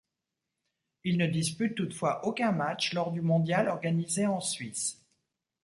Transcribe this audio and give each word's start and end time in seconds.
Il 1.03 1.19
ne 1.19 1.27
dispute 1.27 1.75
toutefois 1.75 2.25
aucun 2.25 2.51
match 2.51 2.91
lors 2.95 3.11
du 3.11 3.21
mondial 3.21 3.67
organisé 3.69 4.25
en 4.25 4.39
Suisse. 4.41 4.99